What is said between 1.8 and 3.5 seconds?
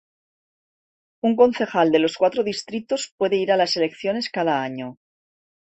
de los cuatro distritos puede